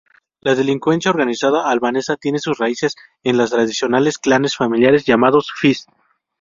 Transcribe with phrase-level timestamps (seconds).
[0.39, 5.85] La delincuencia organizada albanesa tiene sus raíces en los tradicionales clanes familiares llamados "Fis".